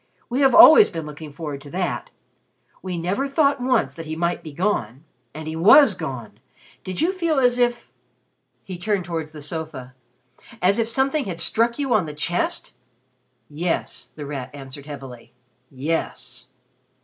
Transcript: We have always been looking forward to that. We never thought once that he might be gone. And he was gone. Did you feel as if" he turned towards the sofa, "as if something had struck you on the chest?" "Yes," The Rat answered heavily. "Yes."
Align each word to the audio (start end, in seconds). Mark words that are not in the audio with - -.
We 0.31 0.41
have 0.41 0.55
always 0.55 0.89
been 0.89 1.05
looking 1.05 1.31
forward 1.31 1.61
to 1.61 1.69
that. 1.69 2.09
We 2.81 2.97
never 2.97 3.27
thought 3.27 3.61
once 3.61 3.93
that 3.93 4.07
he 4.07 4.15
might 4.15 4.41
be 4.41 4.51
gone. 4.51 5.03
And 5.31 5.47
he 5.47 5.55
was 5.55 5.93
gone. 5.93 6.39
Did 6.83 7.01
you 7.01 7.13
feel 7.13 7.37
as 7.37 7.59
if" 7.59 7.87
he 8.63 8.79
turned 8.79 9.05
towards 9.05 9.31
the 9.31 9.43
sofa, 9.43 9.93
"as 10.59 10.79
if 10.79 10.87
something 10.87 11.25
had 11.25 11.39
struck 11.39 11.77
you 11.77 11.93
on 11.93 12.07
the 12.07 12.15
chest?" 12.15 12.73
"Yes," 13.47 14.07
The 14.15 14.25
Rat 14.25 14.49
answered 14.55 14.87
heavily. 14.87 15.33
"Yes." 15.69 16.47